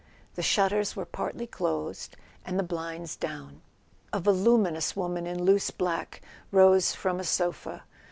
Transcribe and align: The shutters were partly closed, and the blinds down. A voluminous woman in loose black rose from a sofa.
The 0.33 0.41
shutters 0.41 0.95
were 0.95 1.05
partly 1.05 1.45
closed, 1.45 2.17
and 2.43 2.57
the 2.57 2.63
blinds 2.63 3.15
down. 3.15 3.61
A 4.11 4.19
voluminous 4.19 4.95
woman 4.95 5.27
in 5.27 5.43
loose 5.43 5.69
black 5.69 6.23
rose 6.49 6.91
from 6.95 7.19
a 7.19 7.23
sofa. 7.23 7.83